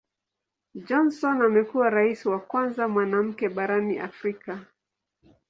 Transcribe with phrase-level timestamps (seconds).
[0.87, 4.65] Johnson amekuwa Rais wa kwanza mwanamke barani Afrika.